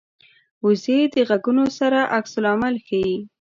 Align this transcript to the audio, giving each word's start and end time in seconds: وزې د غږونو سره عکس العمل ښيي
وزې 0.65 0.99
د 1.13 1.15
غږونو 1.29 1.65
سره 1.79 1.99
عکس 2.17 2.33
العمل 2.39 2.75
ښيي 2.85 3.15